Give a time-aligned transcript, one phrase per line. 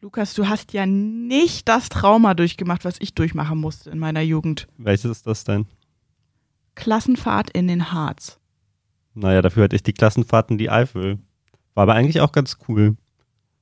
[0.00, 4.68] Lukas, du hast ja nicht das Trauma durchgemacht, was ich durchmachen musste in meiner Jugend.
[4.76, 5.66] Welches ist das denn?
[6.76, 8.38] Klassenfahrt in den Harz.
[9.14, 11.18] Naja, dafür hatte ich die Klassenfahrt in die Eifel.
[11.74, 12.96] War aber eigentlich auch ganz cool.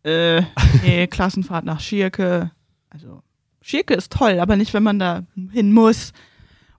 [0.02, 0.42] Äh,
[0.82, 2.50] nee, Klassenfahrt nach Schierke.
[2.90, 3.22] Also,
[3.62, 6.12] Schierke ist toll, aber nicht, wenn man da hin muss.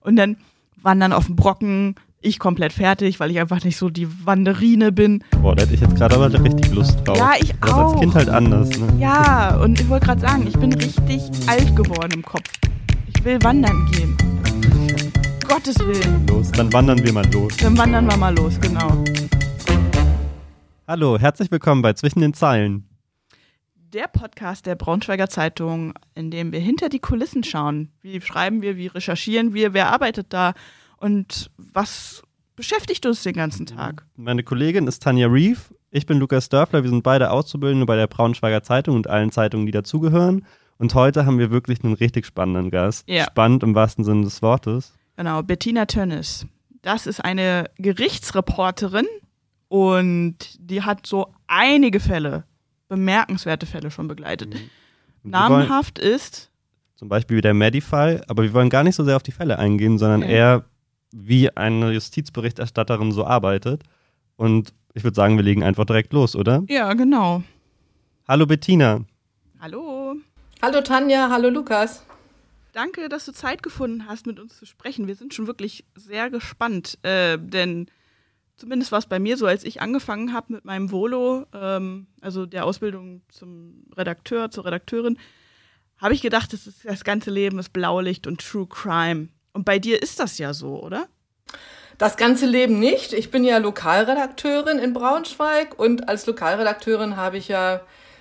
[0.00, 0.36] Und dann
[0.76, 5.22] wandern auf dem Brocken, ich komplett fertig, weil ich einfach nicht so die Wanderine bin.
[5.40, 7.16] Boah, da hätte ich jetzt gerade aber richtig Lust drauf.
[7.16, 7.92] Ja, ich Das auch.
[7.92, 8.88] als Kind halt anders, ne?
[8.98, 12.50] Ja, und ich wollte gerade sagen, ich bin richtig alt geworden im Kopf.
[13.14, 14.16] Ich will wandern gehen.
[15.46, 16.26] Gottes Willen.
[16.26, 17.56] Los, dann wandern wir mal los.
[17.58, 19.04] Dann wandern wir mal los, genau.
[20.86, 22.84] Hallo, herzlich willkommen bei Zwischen den Zeilen.
[23.92, 27.90] Der Podcast der Braunschweiger Zeitung, in dem wir hinter die Kulissen schauen.
[28.02, 30.52] Wie schreiben wir, wie recherchieren wir, wer arbeitet da
[31.00, 32.22] und was
[32.56, 34.04] beschäftigt uns den ganzen Tag?
[34.16, 35.60] Meine Kollegin ist Tanja Reeve.
[35.90, 36.82] Ich bin Lukas Dörfler.
[36.82, 40.44] Wir sind beide Auszubildende bei der Braunschweiger Zeitung und allen Zeitungen, die dazugehören.
[40.78, 43.08] Und heute haben wir wirklich einen richtig spannenden Gast.
[43.08, 43.24] Ja.
[43.24, 44.94] Spannend im wahrsten Sinne des Wortes.
[45.16, 46.46] Genau, Bettina Tönnes.
[46.82, 49.06] Das ist eine Gerichtsreporterin
[49.68, 52.44] und die hat so einige Fälle,
[52.88, 54.54] bemerkenswerte Fälle schon begleitet.
[54.54, 54.70] Wollen,
[55.24, 56.50] Namenhaft ist,
[56.96, 59.98] zum Beispiel der Medi-Fall, aber wir wollen gar nicht so sehr auf die Fälle eingehen,
[59.98, 60.32] sondern Nee.
[60.34, 60.64] eher,
[61.12, 63.82] wie eine Justizberichterstatterin so arbeitet.
[64.36, 66.64] Und ich würde sagen, wir legen einfach direkt los, oder?
[66.68, 67.42] ja, genau.
[68.26, 69.04] Hallo Bettina.
[69.60, 70.16] Hallo.
[70.60, 72.04] Hallo Tanja, hallo Lukas.
[72.72, 75.06] Danke, dass du Zeit gefunden hast, mit uns zu sprechen.
[75.06, 77.86] Wir sind schon wirklich sehr gespannt, äh, denn
[78.56, 82.44] zumindest war es bei mir so, als ich angefangen habe mit meinem Volo, ähm, also
[82.44, 85.18] der Ausbildung zum Redakteur, zur Redakteurin,
[85.96, 89.28] habe ich gedacht, das, ist, das ganze Leben ist Blaulicht und True Crime.
[89.52, 91.08] Und bei dir ist das ja so, oder?
[91.98, 93.12] Das ganze Leben nicht.
[93.12, 97.80] Ich bin ja Lokalredakteurin in Braunschweig und als Lokalredakteurin habe ich ja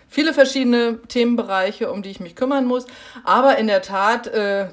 [0.09, 2.87] viele verschiedene Themenbereiche, um die ich mich kümmern muss.
[3.23, 4.69] Aber in der Tat, äh,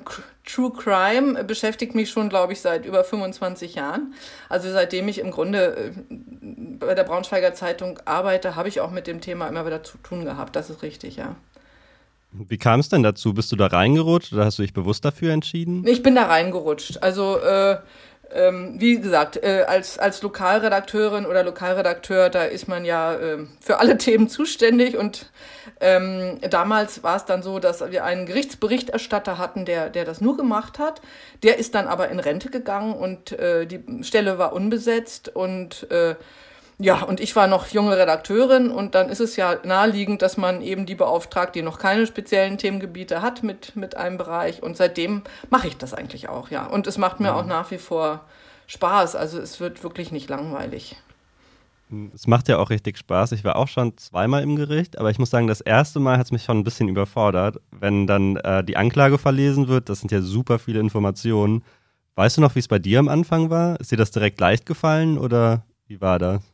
[0.46, 4.14] True Crime beschäftigt mich schon, glaube ich, seit über 25 Jahren.
[4.48, 9.06] Also seitdem ich im Grunde äh, bei der Braunschweiger Zeitung arbeite, habe ich auch mit
[9.06, 10.54] dem Thema immer wieder zu tun gehabt.
[10.54, 11.36] Das ist richtig, ja.
[12.36, 13.32] Wie kam es denn dazu?
[13.32, 15.86] Bist du da reingerutscht oder hast du dich bewusst dafür entschieden?
[15.86, 17.00] Ich bin da reingerutscht.
[17.00, 17.76] Also, äh,
[18.32, 23.78] ähm, wie gesagt, äh, als, als Lokalredakteurin oder Lokalredakteur, da ist man ja ähm, für
[23.78, 24.96] alle Themen zuständig.
[24.96, 25.30] Und
[25.80, 30.36] ähm, damals war es dann so, dass wir einen Gerichtsberichterstatter hatten, der, der das nur
[30.36, 31.00] gemacht hat.
[31.44, 35.28] Der ist dann aber in Rente gegangen und äh, die Stelle war unbesetzt.
[35.28, 36.16] Und äh,
[36.78, 40.60] ja, und ich war noch junge Redakteurin und dann ist es ja naheliegend, dass man
[40.60, 44.62] eben die beauftragt, die noch keine speziellen Themengebiete hat mit, mit einem Bereich.
[44.62, 46.66] Und seitdem mache ich das eigentlich auch, ja.
[46.66, 48.22] Und es macht mir auch nach wie vor
[48.66, 49.14] Spaß.
[49.14, 50.96] Also es wird wirklich nicht langweilig.
[52.12, 53.32] Es macht ja auch richtig Spaß.
[53.32, 56.26] Ich war auch schon zweimal im Gericht, aber ich muss sagen, das erste Mal hat
[56.26, 59.88] es mich schon ein bisschen überfordert, wenn dann äh, die Anklage verlesen wird.
[59.88, 61.62] Das sind ja super viele Informationen.
[62.16, 63.78] Weißt du noch, wie es bei dir am Anfang war?
[63.78, 66.53] Ist dir das direkt leicht gefallen oder wie war das?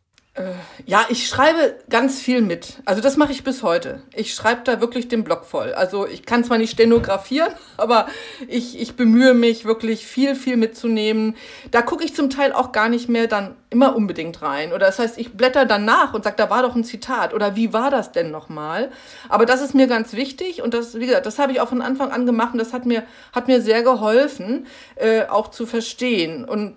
[0.87, 2.79] Ja, ich schreibe ganz viel mit.
[2.85, 4.03] Also das mache ich bis heute.
[4.15, 5.73] Ich schreibe da wirklich den Block voll.
[5.73, 8.07] Also ich kann zwar nicht stenografieren, aber
[8.49, 11.37] ich, ich bemühe mich wirklich viel, viel mitzunehmen.
[11.71, 14.73] Da gucke ich zum Teil auch gar nicht mehr dann immer unbedingt rein.
[14.73, 17.35] Oder das heißt, ich blätter dann nach und sage, da war doch ein Zitat.
[17.35, 18.91] Oder wie war das denn nochmal?
[19.29, 21.83] Aber das ist mir ganz wichtig und das, wie gesagt, das habe ich auch von
[21.83, 26.45] Anfang an gemacht und das hat mir, hat mir sehr geholfen, äh, auch zu verstehen.
[26.45, 26.75] Und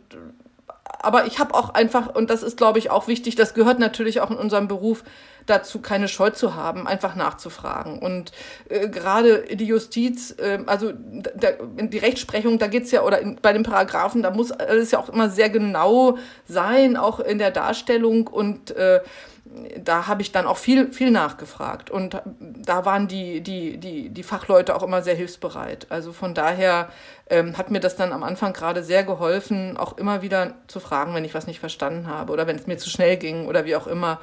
[1.04, 4.22] aber ich habe auch einfach, und das ist, glaube ich, auch wichtig, das gehört natürlich
[4.22, 5.04] auch in unserem Beruf
[5.46, 8.00] dazu, keine Scheu zu haben, einfach nachzufragen.
[8.00, 8.32] Und
[8.70, 13.52] äh, gerade die Justiz, äh, also in die Rechtsprechung, da geht's ja, oder in, bei
[13.52, 18.28] den Paragraphen, da muss alles ja auch immer sehr genau sein, auch in der Darstellung
[18.28, 19.02] und äh,
[19.46, 21.90] da habe ich dann auch viel, viel nachgefragt.
[21.90, 25.88] Und da waren die, die, die, die Fachleute auch immer sehr hilfsbereit.
[25.90, 26.90] Also von daher
[27.30, 31.14] ähm, hat mir das dann am Anfang gerade sehr geholfen, auch immer wieder zu fragen,
[31.14, 33.76] wenn ich was nicht verstanden habe oder wenn es mir zu schnell ging oder wie
[33.76, 34.22] auch immer.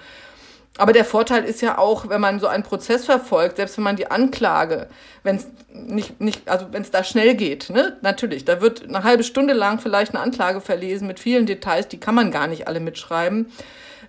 [0.79, 3.97] Aber der Vorteil ist ja auch, wenn man so einen Prozess verfolgt, selbst wenn man
[3.97, 4.89] die Anklage,
[5.23, 9.05] wenn es nicht, nicht, also wenn es da schnell geht, ne, natürlich, da wird eine
[9.05, 12.69] halbe Stunde lang vielleicht eine Anklage verlesen mit vielen Details, die kann man gar nicht
[12.69, 13.53] alle mitschreiben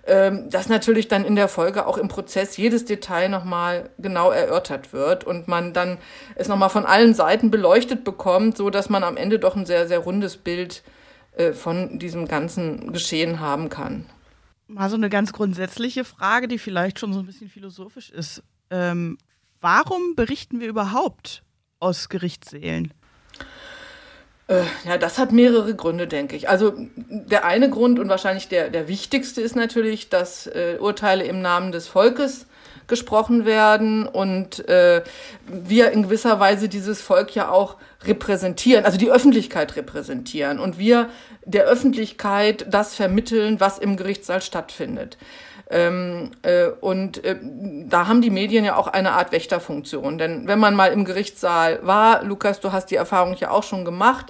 [0.04, 4.92] ähm, dass natürlich dann in der Folge auch im Prozess jedes Detail nochmal genau erörtert
[4.92, 5.98] wird und man dann
[6.34, 9.86] es nochmal von allen Seiten beleuchtet bekommt, so dass man am Ende doch ein sehr,
[9.86, 10.82] sehr rundes Bild
[11.36, 14.06] äh, von diesem ganzen Geschehen haben kann.
[14.66, 18.42] Mal so eine ganz grundsätzliche Frage, die vielleicht schon so ein bisschen philosophisch ist.
[18.70, 19.18] Ähm,
[19.60, 21.44] warum berichten wir überhaupt
[21.78, 22.92] aus Gerichtssälen?
[24.52, 26.48] Äh, ja, das hat mehrere Gründe, denke ich.
[26.48, 31.40] Also der eine Grund und wahrscheinlich der, der wichtigste ist natürlich, dass äh, Urteile im
[31.40, 32.46] Namen des Volkes
[32.86, 35.02] gesprochen werden und äh,
[35.46, 41.08] wir in gewisser Weise dieses Volk ja auch repräsentieren, also die Öffentlichkeit repräsentieren und wir
[41.44, 45.16] der Öffentlichkeit das vermitteln, was im Gerichtssaal stattfindet.
[45.72, 47.36] Ähm, äh, und äh,
[47.88, 50.18] da haben die Medien ja auch eine Art Wächterfunktion.
[50.18, 53.86] Denn wenn man mal im Gerichtssaal war, Lukas, du hast die Erfahrung ja auch schon
[53.86, 54.26] gemacht,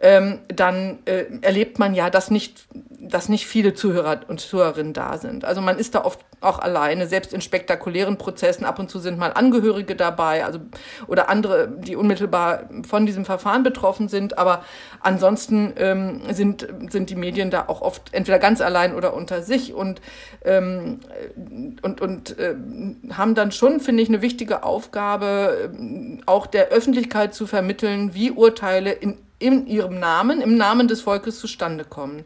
[0.00, 2.66] ähm, dann äh, erlebt man ja, dass nicht,
[3.00, 5.44] dass nicht viele Zuhörer und Zuhörerinnen da sind.
[5.44, 8.64] Also man ist da oft auch alleine, selbst in spektakulären Prozessen.
[8.64, 10.60] Ab und zu sind mal Angehörige dabei, also
[11.08, 14.38] oder andere, die unmittelbar von diesem Verfahren betroffen sind.
[14.38, 14.62] Aber
[15.00, 19.74] ansonsten ähm, sind, sind die Medien da auch oft entweder ganz allein oder unter sich
[19.74, 20.00] und,
[20.44, 21.00] ähm,
[21.82, 22.54] und, und äh,
[23.12, 28.30] haben dann schon, finde ich, eine wichtige Aufgabe, äh, auch der Öffentlichkeit zu vermitteln, wie
[28.30, 32.24] Urteile in in ihrem Namen, im Namen des Volkes zustande kommen.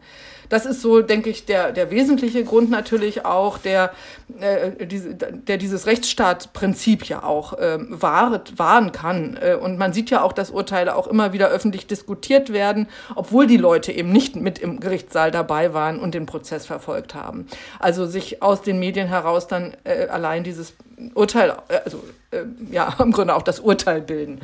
[0.52, 3.90] Das ist so, denke ich, der, der wesentliche Grund natürlich auch, der,
[4.38, 9.38] äh, diese, der dieses Rechtsstaatsprinzip ja auch äh, wahret, wahren kann.
[9.40, 13.46] Äh, und man sieht ja auch, dass Urteile auch immer wieder öffentlich diskutiert werden, obwohl
[13.46, 17.46] die Leute eben nicht mit im Gerichtssaal dabei waren und den Prozess verfolgt haben.
[17.78, 20.74] Also sich aus den Medien heraus dann äh, allein dieses
[21.14, 24.42] Urteil, äh, also äh, ja, im Grunde auch das Urteil bilden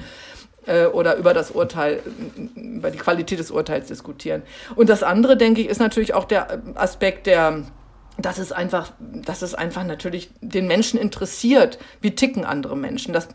[0.68, 2.00] äh, oder über das Urteil,
[2.54, 4.42] über die Qualität des Urteils diskutieren.
[4.76, 7.62] Und das andere, denke ich, ist natürlich auch der Aspekt der
[8.20, 13.12] dass es einfach, dass es einfach natürlich den Menschen interessiert, wie ticken andere Menschen.
[13.12, 13.28] Das,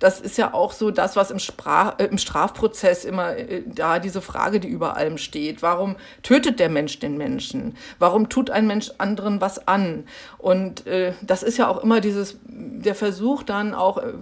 [0.00, 4.00] das ist ja auch so das, was im, Sprach, äh, im Strafprozess immer äh, da
[4.00, 5.62] diese Frage, die über allem steht.
[5.62, 5.94] Warum
[6.24, 7.76] tötet der Mensch den Menschen?
[8.00, 10.04] Warum tut ein Mensch anderen was an?
[10.38, 14.12] Und äh, das ist ja auch immer dieses, der Versuch dann auch äh,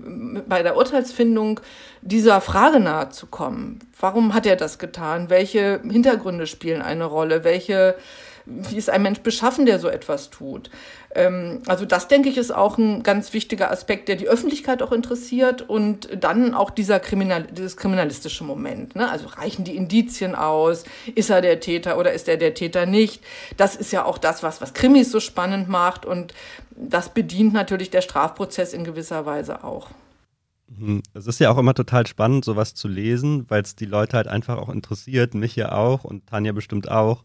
[0.47, 1.61] bei der Urteilsfindung
[2.03, 3.79] dieser Frage nahe zu kommen.
[3.99, 5.31] Warum hat er das getan?
[5.31, 7.43] Welche Hintergründe spielen eine Rolle?
[7.43, 7.97] Welche
[8.47, 10.71] wie ist ein Mensch beschaffen, der so etwas tut?
[11.15, 14.93] Ähm, also das, denke ich, ist auch ein ganz wichtiger Aspekt, der die Öffentlichkeit auch
[14.93, 18.97] interessiert und dann auch dieser Kriminal dieses kriminalistische Moment.
[18.97, 19.11] Ne?
[19.11, 20.85] Also reichen die Indizien aus?
[21.15, 23.23] Ist er der Täter oder ist er der Täter nicht?
[23.57, 26.35] Das ist ja auch das, was, was Krimis so spannend macht und
[26.77, 29.89] das bedient natürlich der Strafprozess in gewisser Weise auch.
[30.69, 31.03] Mhm.
[31.13, 34.29] Es ist ja auch immer total spannend, sowas zu lesen, weil es die Leute halt
[34.29, 37.25] einfach auch interessiert, mich ja auch und Tanja bestimmt auch.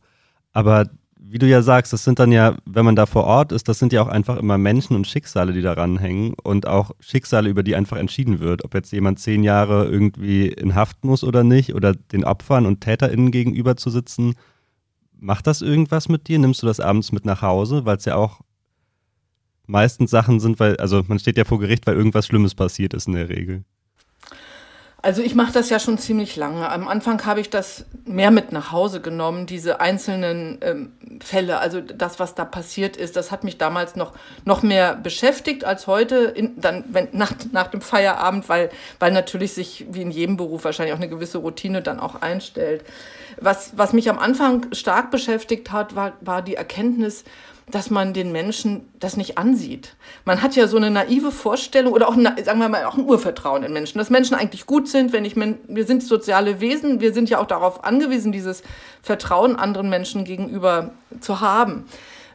[0.52, 0.90] Aber
[1.22, 3.78] wie du ja sagst, das sind dann ja, wenn man da vor Ort ist, das
[3.78, 7.62] sind ja auch einfach immer Menschen und Schicksale, die daran hängen und auch Schicksale, über
[7.62, 11.76] die einfach entschieden wird, ob jetzt jemand zehn Jahre irgendwie in Haft muss oder nicht
[11.76, 14.36] oder den Opfern und TäterInnen gegenüber zu sitzen.
[15.20, 16.40] Macht das irgendwas mit dir?
[16.40, 18.40] Nimmst du das abends mit nach Hause, weil es ja auch
[19.68, 23.08] meistens Sachen sind, weil, also man steht ja vor Gericht, weil irgendwas Schlimmes passiert ist
[23.08, 23.66] in der Regel.
[25.02, 26.70] Also ich mache das ja schon ziemlich lange.
[26.70, 30.92] Am Anfang habe ich das mehr mit nach Hause genommen, diese einzelnen ähm,
[31.22, 34.12] Fälle, also das, was da passiert ist, das hat mich damals noch,
[34.44, 39.54] noch mehr beschäftigt als heute, in, dann wenn, nach, nach dem Feierabend, weil, weil natürlich
[39.54, 42.84] sich wie in jedem Beruf wahrscheinlich auch eine gewisse Routine dann auch einstellt.
[43.42, 47.24] Was, was mich am Anfang stark beschäftigt hat, war, war die Erkenntnis,
[47.72, 49.96] dass man den Menschen das nicht ansieht.
[50.26, 53.64] Man hat ja so eine naive Vorstellung oder auch, sagen wir mal, auch ein Urvertrauen
[53.64, 57.30] in Menschen, dass Menschen eigentlich gut sind, wenn ich, wir sind soziale Wesen, wir sind
[57.30, 58.64] ja auch darauf angewiesen, dieses
[59.02, 61.86] Vertrauen anderen Menschen gegenüber zu haben.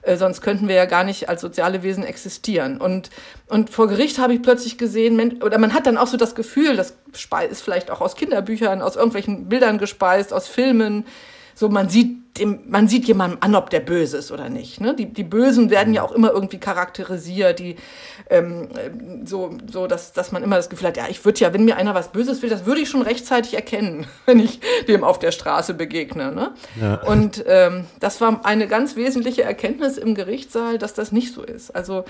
[0.04, 2.80] Äh, sonst könnten wir ja gar nicht als soziale Wesen existieren.
[2.80, 3.10] Und,
[3.48, 6.76] und vor Gericht habe ich plötzlich gesehen, oder man hat dann auch so das Gefühl,
[6.76, 6.94] das
[7.50, 11.06] ist vielleicht auch aus Kinderbüchern, aus irgendwelchen Bildern gespeist, aus Filmen,
[11.54, 14.80] so man sieht dem, man sieht jemandem an, ob der böse ist oder nicht.
[14.80, 14.94] Ne?
[14.94, 17.76] Die, die Bösen werden ja auch immer irgendwie charakterisiert, die
[18.28, 18.68] ähm,
[19.24, 21.76] so, so dass, dass man immer das Gefühl hat, ja, ich würde ja, wenn mir
[21.76, 25.30] einer was Böses will, das würde ich schon rechtzeitig erkennen, wenn ich dem auf der
[25.30, 26.32] Straße begegne.
[26.32, 26.52] Ne?
[26.80, 27.02] Ja.
[27.02, 31.74] Und ähm, das war eine ganz wesentliche Erkenntnis im Gerichtssaal, dass das nicht so ist.
[31.74, 32.04] Also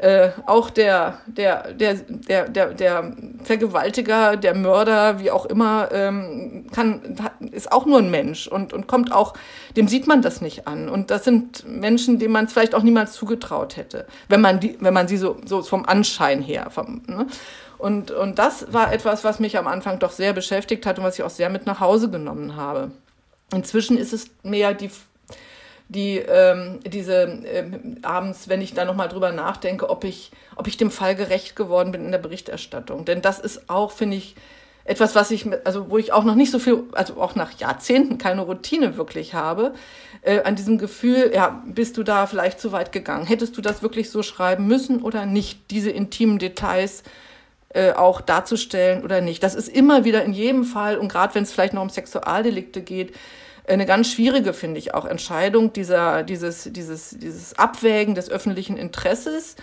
[0.00, 6.66] äh, auch der, der, der, der, der, der Vergewaltiger, der Mörder, wie auch immer, ähm,
[6.72, 7.16] kann,
[7.50, 9.34] ist auch nur ein Mensch und, und kommt auch,
[9.78, 10.88] dem sieht man das nicht an.
[10.88, 14.76] Und das sind Menschen, denen man es vielleicht auch niemals zugetraut hätte, wenn man, die,
[14.80, 16.68] wenn man sie so, so vom Anschein her.
[16.70, 17.28] Vom, ne?
[17.78, 21.16] und, und das war etwas, was mich am Anfang doch sehr beschäftigt hat und was
[21.16, 22.90] ich auch sehr mit nach Hause genommen habe.
[23.54, 24.90] Inzwischen ist es mehr die
[25.90, 30.76] die ähm, diese ähm, abends, wenn ich da nochmal drüber nachdenke, ob ich, ob ich
[30.76, 33.06] dem Fall gerecht geworden bin in der Berichterstattung.
[33.06, 34.34] Denn das ist auch, finde ich,
[34.88, 38.16] etwas, was ich, also wo ich auch noch nicht so viel, also auch nach Jahrzehnten
[38.16, 39.74] keine Routine wirklich habe,
[40.22, 43.26] äh, an diesem Gefühl, ja, bist du da vielleicht zu weit gegangen?
[43.26, 45.70] Hättest du das wirklich so schreiben müssen oder nicht?
[45.70, 47.02] Diese intimen Details
[47.68, 49.42] äh, auch darzustellen oder nicht?
[49.42, 52.80] Das ist immer wieder in jedem Fall, und gerade wenn es vielleicht noch um Sexualdelikte
[52.80, 53.14] geht,
[53.66, 59.56] eine ganz schwierige, finde ich, auch Entscheidung dieser, dieses, dieses, dieses Abwägen des öffentlichen Interesses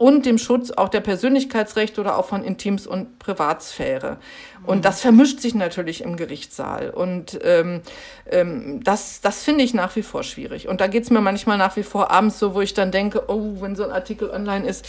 [0.00, 4.16] und dem Schutz auch der Persönlichkeitsrechte oder auch von Intims- und Privatsphäre.
[4.64, 4.82] Und mhm.
[4.82, 6.88] das vermischt sich natürlich im Gerichtssaal.
[6.88, 7.82] Und ähm,
[8.30, 10.68] ähm, das, das finde ich nach wie vor schwierig.
[10.68, 13.24] Und da geht es mir manchmal nach wie vor abends so, wo ich dann denke,
[13.28, 14.86] oh, wenn so ein Artikel online ist,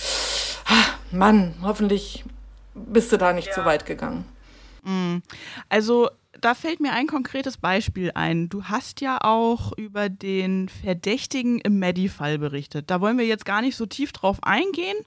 [0.65, 2.23] ah, Mann, hoffentlich
[2.73, 3.53] bist du da nicht ja.
[3.53, 4.23] zu weit gegangen.
[4.83, 5.23] Mhm.
[5.67, 6.09] Also
[6.41, 8.49] da fällt mir ein konkretes Beispiel ein.
[8.49, 12.89] Du hast ja auch über den Verdächtigen im Medi-Fall berichtet.
[12.89, 14.97] Da wollen wir jetzt gar nicht so tief drauf eingehen,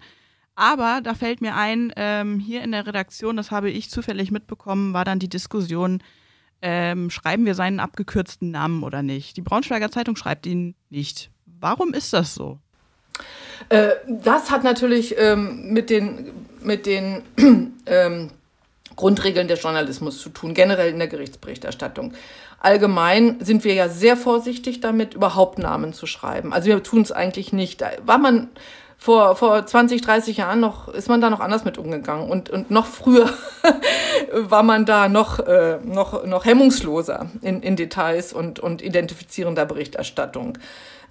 [0.55, 4.95] aber da fällt mir ein, ähm, hier in der Redaktion, das habe ich zufällig mitbekommen,
[4.95, 6.03] war dann die Diskussion,
[6.63, 9.37] ähm, schreiben wir seinen abgekürzten Namen oder nicht.
[9.37, 11.31] Die Braunschweiger Zeitung schreibt ihn nicht.
[11.47, 12.59] Warum ist das so?
[13.69, 16.31] Äh, das hat natürlich ähm, mit den,
[16.63, 17.23] mit den
[17.87, 18.31] ähm,
[18.97, 22.13] Grundregeln des Journalismus zu tun, generell in der Gerichtsberichterstattung.
[22.61, 26.53] Allgemein sind wir ja sehr vorsichtig damit, überhaupt Namen zu schreiben.
[26.53, 27.83] Also wir tun es eigentlich nicht.
[28.07, 28.49] War man
[28.97, 32.31] vor, vor 20, 30 Jahren noch, ist man da noch anders mit umgegangen.
[32.31, 33.29] Und, und noch früher
[34.33, 40.57] war man da noch, äh, noch, noch hemmungsloser in, in Details und, und identifizierender Berichterstattung.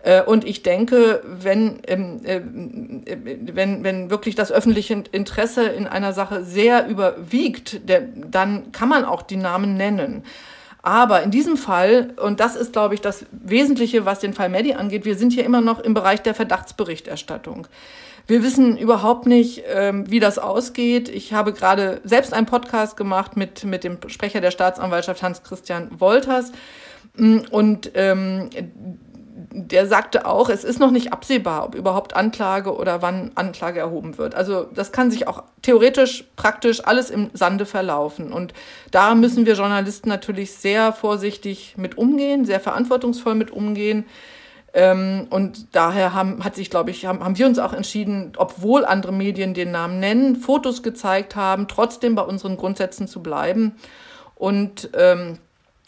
[0.04, 6.14] Äh, und ich denke, wenn, ähm, äh, wenn, wenn wirklich das öffentliche Interesse in einer
[6.14, 7.82] Sache sehr überwiegt,
[8.30, 10.24] dann kann man auch die Namen nennen.
[10.86, 14.74] Aber in diesem Fall, und das ist, glaube ich, das Wesentliche, was den Fall Medi
[14.74, 17.68] angeht, wir sind hier immer noch im Bereich der Verdachtsberichterstattung.
[18.28, 21.08] Wir wissen überhaupt nicht, ähm, wie das ausgeht.
[21.08, 26.52] Ich habe gerade selbst einen Podcast gemacht mit, mit dem Sprecher der Staatsanwaltschaft Hans-Christian Wolters.
[27.52, 28.50] Und ähm,
[29.52, 34.18] der sagte auch, es ist noch nicht absehbar, ob überhaupt Anklage oder wann Anklage erhoben
[34.18, 34.36] wird.
[34.36, 38.32] Also das kann sich auch theoretisch, praktisch alles im Sande verlaufen.
[38.32, 38.54] Und
[38.92, 44.06] da müssen wir Journalisten natürlich sehr vorsichtig mit umgehen, sehr verantwortungsvoll mit umgehen.
[44.74, 48.86] Ähm, und daher haben, hat sich, glaube ich, haben, haben wir uns auch entschieden, obwohl
[48.86, 53.76] andere Medien den Namen nennen, Fotos gezeigt haben, trotzdem bei unseren Grundsätzen zu bleiben.
[54.36, 55.38] Und ähm,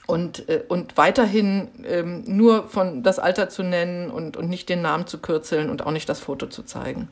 [0.08, 4.82] und, äh, und weiterhin ähm, nur von das Alter zu nennen und, und nicht den
[4.82, 7.10] Namen zu kürzeln und auch nicht das Foto zu zeigen.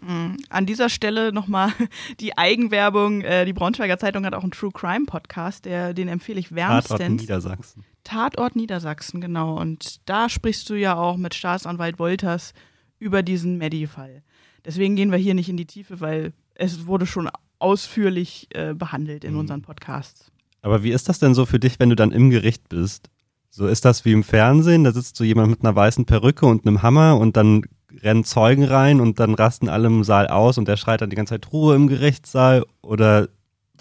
[0.00, 1.72] Mm, an dieser Stelle nochmal
[2.20, 3.22] die Eigenwerbung.
[3.22, 6.98] Äh, die Braunschweiger Zeitung hat auch einen True Crime Podcast, der, den empfehle ich wärmstens.
[6.98, 7.84] Tatort Niedersachsen.
[8.04, 9.58] Tatort Niedersachsen, genau.
[9.58, 12.54] Und da sprichst du ja auch mit Staatsanwalt Wolters
[12.98, 14.22] über diesen Medi-Fall.
[14.64, 19.24] Deswegen gehen wir hier nicht in die Tiefe, weil es wurde schon ausführlich äh, behandelt
[19.24, 19.40] in mhm.
[19.40, 20.30] unseren Podcasts.
[20.62, 23.08] Aber wie ist das denn so für dich, wenn du dann im Gericht bist?
[23.50, 26.66] So ist das wie im Fernsehen, da sitzt so jemand mit einer weißen Perücke und
[26.66, 27.62] einem Hammer und dann
[28.02, 31.16] rennen Zeugen rein und dann rasten alle im Saal aus und der schreit dann die
[31.16, 33.28] ganze Zeit Ruhe im Gerichtssaal oder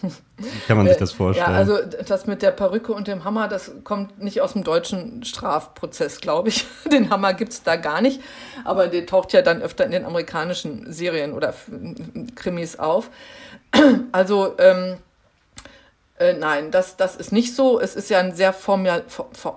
[0.02, 1.52] wie kann man sich das vorstellen?
[1.52, 5.24] Ja, also das mit der Perücke und dem Hammer, das kommt nicht aus dem deutschen
[5.24, 6.66] Strafprozess, glaube ich.
[6.92, 8.22] Den Hammer gibt es da gar nicht,
[8.64, 11.54] aber der taucht ja dann öfter in den amerikanischen Serien oder
[12.36, 13.10] Krimis auf.
[14.12, 14.98] Also ähm,
[16.20, 17.80] äh, nein, das, das ist nicht so.
[17.80, 19.04] Es ist ja ein sehr formell,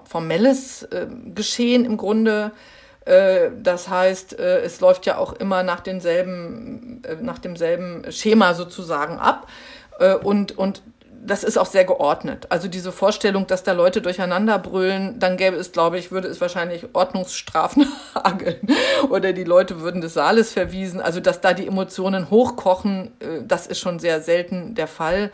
[0.04, 2.52] formelles äh, Geschehen im Grunde.
[3.06, 8.52] Äh, das heißt, äh, es läuft ja auch immer nach, denselben, äh, nach demselben Schema
[8.52, 9.48] sozusagen ab.
[9.98, 10.82] Äh, und, und
[11.22, 12.46] das ist auch sehr geordnet.
[12.50, 16.42] Also diese Vorstellung, dass da Leute durcheinander brüllen, dann gäbe es, glaube ich, würde es
[16.42, 18.56] wahrscheinlich Ordnungsstrafen hageln
[19.08, 21.00] oder die Leute würden des Saales verwiesen.
[21.00, 23.12] Also dass da die Emotionen hochkochen,
[23.46, 25.30] das ist schon sehr selten der Fall.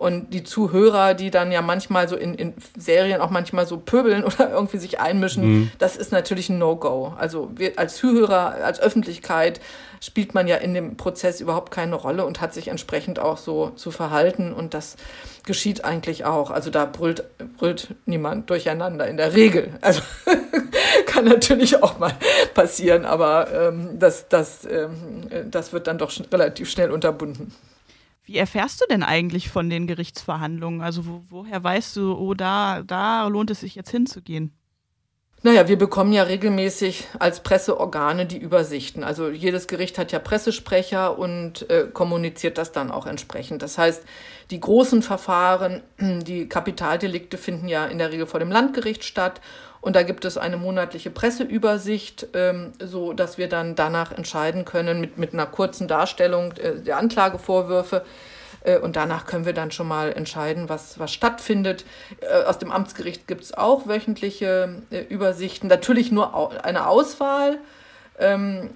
[0.00, 4.24] Und die Zuhörer, die dann ja manchmal so in, in Serien auch manchmal so pöbeln
[4.24, 5.72] oder irgendwie sich einmischen, mhm.
[5.78, 7.12] das ist natürlich ein No-Go.
[7.18, 9.60] Also wir als Zuhörer, als Öffentlichkeit
[10.00, 13.72] spielt man ja in dem Prozess überhaupt keine Rolle und hat sich entsprechend auch so
[13.76, 14.54] zu verhalten.
[14.54, 14.96] Und das
[15.44, 16.50] geschieht eigentlich auch.
[16.50, 17.24] Also da brüllt,
[17.58, 19.74] brüllt niemand durcheinander in der Regel.
[19.82, 20.00] Also
[21.04, 22.14] kann natürlich auch mal
[22.54, 27.52] passieren, aber ähm, das, das, ähm, das wird dann doch sch relativ schnell unterbunden.
[28.30, 30.82] Wie erfährst du denn eigentlich von den Gerichtsverhandlungen?
[30.82, 34.56] Also wo, woher weißt du, oh, da, da lohnt es sich jetzt hinzugehen?
[35.42, 39.02] Naja, wir bekommen ja regelmäßig als Presseorgane die Übersichten.
[39.02, 43.62] Also jedes Gericht hat ja Pressesprecher und äh, kommuniziert das dann auch entsprechend.
[43.62, 44.04] Das heißt,
[44.52, 49.40] die großen Verfahren, die Kapitaldelikte finden ja in der Regel vor dem Landgericht statt
[49.80, 55.00] und da gibt es eine monatliche Presseübersicht, ähm, so dass wir dann danach entscheiden können
[55.00, 58.04] mit, mit einer kurzen Darstellung äh, der Anklagevorwürfe.
[58.62, 61.84] Äh, und danach können wir dann schon mal entscheiden, was, was stattfindet.
[62.20, 65.68] Äh, aus dem Amtsgericht gibt es auch wöchentliche äh, Übersichten.
[65.68, 67.58] Natürlich nur au eine Auswahl,
[68.18, 68.68] ähm,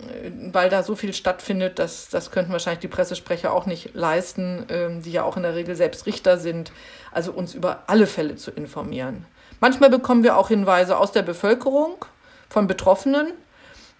[0.52, 5.02] weil da so viel stattfindet, dass, das könnten wahrscheinlich die Pressesprecher auch nicht leisten, ähm,
[5.02, 6.73] die ja auch in der Regel selbst Richter sind.
[7.12, 9.26] Also uns über alle Fälle zu informieren.
[9.64, 12.04] Manchmal bekommen wir auch Hinweise aus der Bevölkerung,
[12.50, 13.28] von Betroffenen.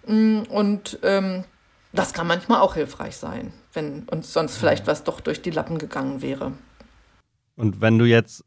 [0.05, 1.43] Mm, und ähm,
[1.91, 5.79] Das kann manchmal auch hilfreich sein, wenn uns sonst vielleicht was doch durch die Lappen
[5.79, 6.51] gegangen wäre.
[7.55, 8.45] Und wenn du jetzt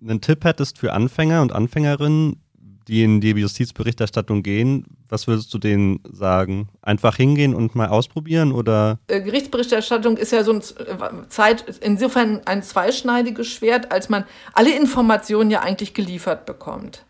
[0.00, 2.40] einen Tipp hättest für Anfänger und Anfängerinnen,
[2.88, 6.68] die in die Justizberichterstattung gehen, was würdest du denen sagen?
[6.82, 8.98] Einfach hingehen und mal ausprobieren oder?
[9.08, 14.74] Äh, Gerichtsberichterstattung ist ja so ein äh, Zeit, insofern ein zweischneidiges Schwert, als man alle
[14.76, 17.04] Informationen ja eigentlich geliefert bekommt.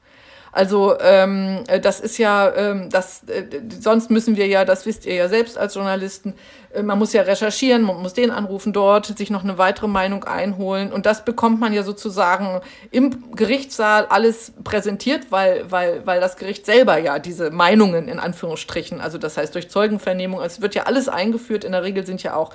[0.54, 3.42] Also ähm, äh, das ist ja, ähm, das, äh,
[3.80, 6.34] sonst müssen wir ja, das wisst ihr ja selbst als Journalisten,
[6.72, 10.22] äh, man muss ja recherchieren, man muss den anrufen dort, sich noch eine weitere Meinung
[10.22, 12.60] einholen und das bekommt man ja sozusagen
[12.92, 19.00] im Gerichtssaal alles präsentiert, weil, weil, weil das Gericht selber ja diese Meinungen in Anführungsstrichen,
[19.00, 22.36] also das heißt durch Zeugenvernehmung, es wird ja alles eingeführt, in der Regel sind ja
[22.36, 22.52] auch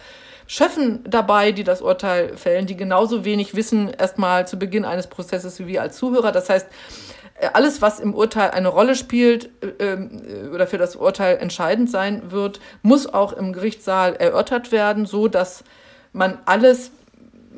[0.48, 5.60] Schöffen dabei, die das Urteil fällen, die genauso wenig wissen erstmal zu Beginn eines Prozesses
[5.60, 6.32] wie wir als Zuhörer.
[6.32, 6.65] Das heißt,
[7.48, 12.31] alles, was im Urteil eine Rolle spielt äh, äh, oder für das Urteil entscheidend sein
[12.31, 15.63] wird, muss auch im Gerichtssaal erörtert werden, so dass
[16.12, 16.91] man alles,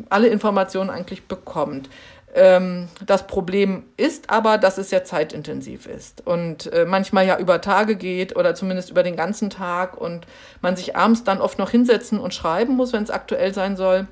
[0.10, 1.90] alle Informationen eigentlich bekommt.
[2.34, 7.60] Ähm, das Problem ist aber, dass es ja zeitintensiv ist und äh, manchmal ja über
[7.60, 10.26] Tage geht oder zumindest über den ganzen Tag und
[10.62, 14.08] man sich abends dann oft noch hinsetzen und schreiben muss, wenn es aktuell sein soll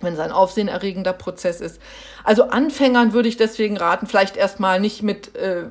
[0.00, 1.80] wenn es ein aufsehenerregender Prozess ist.
[2.24, 5.64] Also Anfängern würde ich deswegen raten, vielleicht erstmal nicht mit, äh,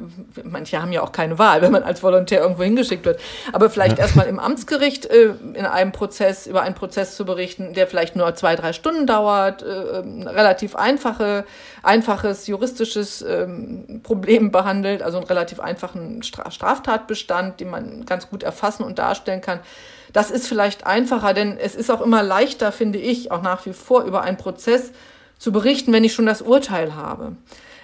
[0.43, 3.19] manche haben ja auch keine Wahl, wenn man als Volontär irgendwo hingeschickt wird,
[3.53, 4.03] aber vielleicht ja.
[4.03, 8.33] erstmal im Amtsgericht äh, in einem Prozess, über einen Prozess zu berichten, der vielleicht nur
[8.35, 11.45] zwei, drei Stunden dauert, äh, relativ einfache,
[11.83, 18.83] einfaches juristisches ähm, Problem behandelt, also einen relativ einfachen Straftatbestand, den man ganz gut erfassen
[18.83, 19.59] und darstellen kann.
[20.13, 23.73] Das ist vielleicht einfacher, denn es ist auch immer leichter, finde ich, auch nach wie
[23.73, 24.91] vor über einen Prozess
[25.37, 27.35] zu berichten, wenn ich schon das Urteil habe.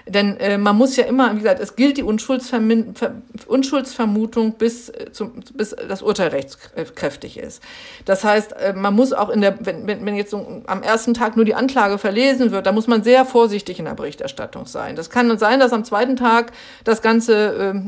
[0.06, 5.36] Denn äh, man muss ja immer, wie gesagt, es gilt die Unschuldsvermutung, bis, äh, zum,
[5.54, 7.64] bis das Urteil rechtskräftig ist.
[8.04, 11.38] Das heißt, äh, man muss auch in der, wenn, wenn jetzt so am ersten Tag
[11.38, 14.98] nur die Anklage verlesen wird, da muss man sehr vorsichtig in der Berichterstattung sein.
[14.98, 16.52] Das kann sein, dass am zweiten Tag
[16.84, 17.80] das ganze äh,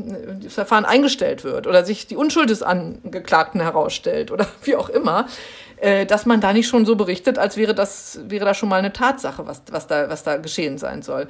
[0.42, 5.26] das Verfahren eingestellt wird oder sich die Unschuld des Angeklagten herausstellt oder wie auch immer
[5.78, 8.78] äh, dass man da nicht schon so berichtet, als wäre das, wäre das schon mal
[8.78, 11.28] eine Tatsache, was, was, da, was da geschehen sein soll.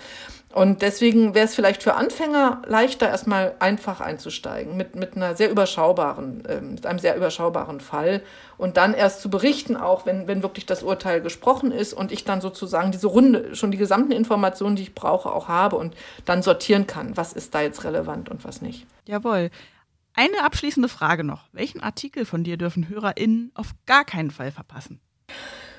[0.53, 5.51] Und deswegen wäre es vielleicht für Anfänger leichter, erstmal einfach einzusteigen mit, mit einer sehr
[5.51, 8.23] überschaubaren, äh, mit einem sehr überschaubaren Fall
[8.57, 12.25] und dann erst zu berichten, auch wenn, wenn wirklich das Urteil gesprochen ist und ich
[12.25, 16.43] dann sozusagen diese Runde, schon die gesamten Informationen, die ich brauche, auch habe und dann
[16.43, 18.87] sortieren kann, was ist da jetzt relevant und was nicht.
[19.05, 19.51] Jawohl.
[20.15, 21.45] Eine abschließende Frage noch.
[21.53, 25.01] Welchen Artikel von dir dürfen HörerInnen auf gar keinen Fall verpassen?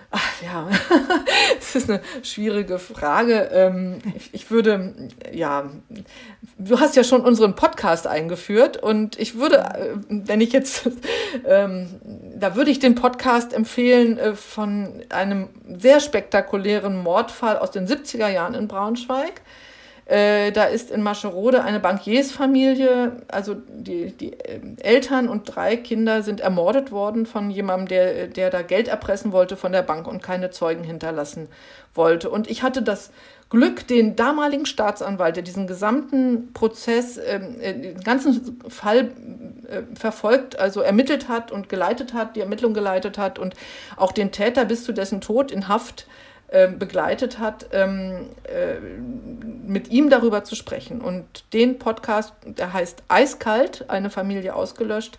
[0.09, 0.69] Ach ja,
[1.59, 3.49] das ist eine schwierige Frage.
[3.51, 3.99] Ähm,
[4.31, 5.69] ich würde, ja,
[6.57, 10.89] du hast ja schon unseren Podcast eingeführt und ich würde, äh, wenn ich jetzt,
[11.45, 11.89] ähm,
[12.35, 18.29] da würde ich den Podcast empfehlen äh, von einem sehr spektakulären Mordfall aus den 70er
[18.29, 19.41] Jahren in Braunschweig.
[20.07, 26.23] Äh, da ist in Mascherode eine Bankiersfamilie, also die, die äh, Eltern und drei Kinder
[26.23, 30.23] sind ermordet worden von jemandem, der, der da Geld erpressen wollte von der Bank und
[30.23, 31.49] keine Zeugen hinterlassen
[31.93, 32.29] wollte.
[32.29, 33.11] Und ich hatte das
[33.49, 39.11] Glück, den damaligen Staatsanwalt, der diesen gesamten Prozess, ähm, äh, den ganzen Fall
[39.67, 43.55] äh, verfolgt, also ermittelt hat und geleitet hat, die Ermittlung geleitet hat und
[43.97, 46.13] auch den Täter bis zu dessen Tod in Haft ähm,
[46.67, 51.01] begleitet hat, ähm, äh, mit ihm darüber zu sprechen.
[51.01, 55.17] Und den Podcast, der heißt Eiskalt, eine Familie ausgelöscht,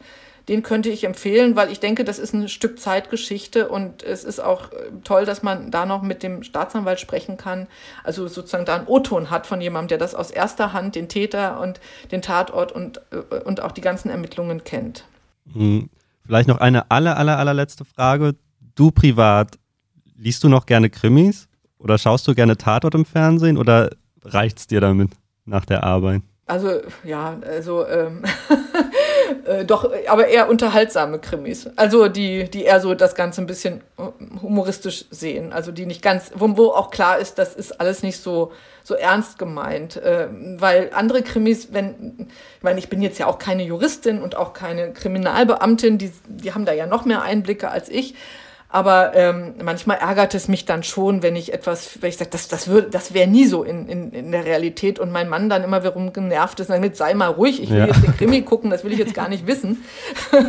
[0.48, 4.40] den könnte ich empfehlen, weil ich denke, das ist ein Stück Zeitgeschichte und es ist
[4.40, 7.66] auch äh, toll, dass man da noch mit dem Staatsanwalt sprechen kann.
[8.02, 11.60] Also sozusagen da einen O-Ton hat von jemandem, der das aus erster Hand, den Täter
[11.60, 15.04] und den Tatort und, äh, und auch die ganzen Ermittlungen kennt.
[15.52, 15.90] Hm,
[16.24, 18.34] vielleicht noch eine aller, aller, allerletzte Frage.
[18.74, 19.58] Du privat,
[20.18, 21.48] liest du noch gerne Krimis?
[21.78, 23.90] Oder schaust du gerne Tatort im Fernsehen oder
[24.24, 25.12] reicht's dir damit
[25.44, 26.22] nach der Arbeit?
[26.46, 28.24] Also ja, also ähm,
[29.44, 31.68] äh, doch, aber eher unterhaltsame Krimis.
[31.76, 33.82] Also die, die eher so das Ganze ein bisschen
[34.42, 35.52] humoristisch sehen.
[35.52, 38.50] Also die nicht ganz, wo, wo auch klar ist, das ist alles nicht so,
[38.82, 39.98] so ernst gemeint.
[39.98, 44.34] Äh, weil andere Krimis, wenn, ich meine, ich bin jetzt ja auch keine Juristin und
[44.34, 48.14] auch keine Kriminalbeamtin, die, die haben da ja noch mehr Einblicke als ich.
[48.70, 52.48] Aber ähm, manchmal ärgert es mich dann schon, wenn ich etwas, wenn ich sage, das,
[52.48, 55.64] das, würde, das wäre nie so in, in, in der Realität und mein Mann dann
[55.64, 57.86] immer wiederum genervt ist und sagt, sei mal ruhig, ich will ja.
[57.86, 59.84] jetzt den Krimi gucken, das will ich jetzt gar nicht wissen.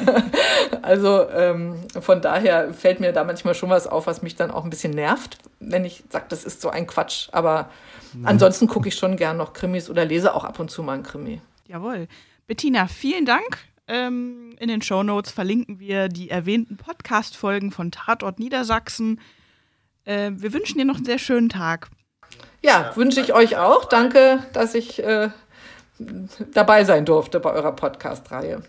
[0.81, 4.65] also ähm, von daher fällt mir da manchmal schon was auf, was mich dann auch
[4.65, 7.29] ein bisschen nervt, wenn ich sage, das ist so ein Quatsch.
[7.31, 7.69] Aber
[8.13, 8.27] mhm.
[8.27, 11.03] ansonsten gucke ich schon gern noch Krimis oder lese auch ab und zu mal ein
[11.03, 11.39] Krimi.
[11.67, 12.09] Jawohl.
[12.47, 18.37] Bettina, vielen Dank Ähm, in den Show Notes verlinken wir die erwähnten Podcast-Folgen von Tatort
[18.37, 19.19] Niedersachsen.
[20.05, 21.89] Äh, wir wünschen dir noch einen sehr schönen Tag.
[22.61, 23.85] Ja, wünsche ich euch auch.
[23.85, 25.29] Danke, dass ich äh,
[26.53, 28.61] dabei sein durfte bei eurer Podcast-Reihe.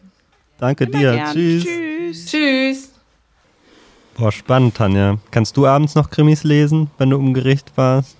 [0.56, 1.12] Danke Immer dir.
[1.12, 1.32] gern.
[1.34, 1.64] Tschüss.
[1.64, 2.26] Tschüss.
[2.26, 2.90] Tschüss.
[4.16, 5.18] Boah, spannend, Tanja.
[5.30, 8.16] Kannst du abends noch Krimis lesen, wenn du im Gericht warst?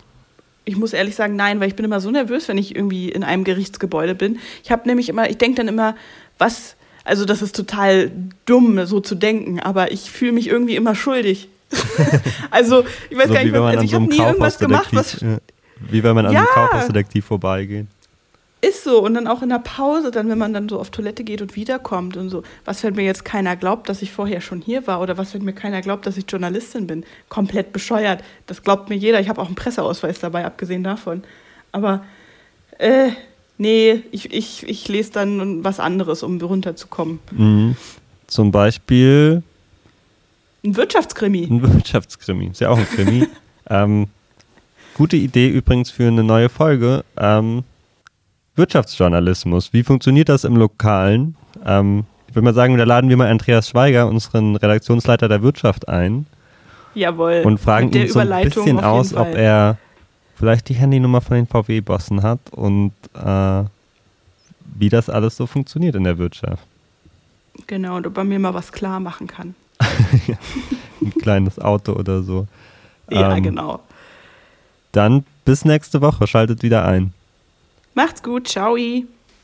[0.67, 3.25] Ich muss ehrlich sagen, nein, weil ich bin immer so nervös, wenn ich irgendwie in
[3.25, 4.39] einem Gerichtsgebäude bin.
[4.63, 5.97] Ich habe nämlich immer, ich denke dann immer,
[6.37, 8.11] was, also das ist total
[8.47, 11.49] dumm, so zu denken, aber ich fühle mich irgendwie immer schuldig.
[12.51, 15.21] also, ich weiß so gar nicht, was, also ich so habe nie irgendwas gemacht, was
[15.21, 15.39] ja,
[15.79, 16.41] wie wenn man an Ja.
[16.41, 17.87] einem Kaufhausdetektiv vorbeigeht.
[18.61, 19.03] ist so.
[19.03, 21.57] Und dann auch in der Pause, dann, wenn man dann so auf Toilette geht und
[21.57, 22.43] wiederkommt und so.
[22.65, 25.01] Was, wenn mir jetzt keiner glaubt, dass ich vorher schon hier war?
[25.01, 27.05] Oder was, wenn mir keiner glaubt, dass ich Journalistin bin?
[27.29, 28.23] Komplett bescheuert.
[28.47, 29.21] Das glaubt mir jeder.
[29.21, 31.23] Ich habe auch einen Presseausweis dabei, abgesehen davon.
[31.73, 32.05] Aber,
[32.79, 33.11] äh,
[33.61, 37.21] nee, ich, ich, ich lese dann was anderes, um runterzukommen.
[37.31, 37.77] Mhm.
[38.27, 39.43] Zum Beispiel
[40.65, 41.47] Ein Wirtschaftskrimi.
[41.51, 42.47] ein Wirtschaftskrimi.
[42.47, 43.29] Ist ja auch ein Krimi.
[43.71, 44.09] ähm,
[44.95, 47.05] gute Idee übrigens für eine neue Folge.
[47.17, 47.65] Ähm,
[48.57, 49.73] Wirtschaftsjournalismus.
[49.73, 51.37] Wie funktioniert das im Lokalen?
[51.65, 55.89] Ähm, ich würde mal sagen, da laden wir mal Andreas Schweiger, unseren Redaktionsleiter der Wirtschaft,
[55.89, 56.27] ein
[56.95, 57.43] Jawohl.
[57.45, 59.37] und fragen ihn so ein bisschen aus, ob Fall.
[59.37, 59.79] er
[60.41, 63.65] vielleicht die Handynummer von den VW-Bossen hat und äh,
[64.79, 66.67] wie das alles so funktioniert in der Wirtschaft.
[67.67, 69.55] Genau, und ob er mir mal was klar machen kann.
[71.03, 72.47] Ein kleines Auto oder so.
[73.11, 73.81] Ja, Ähm, genau.
[74.93, 76.27] Dann bis nächste Woche.
[76.27, 77.13] Schaltet wieder ein.
[77.95, 78.49] Macht's gut.
[78.49, 78.77] Ciao.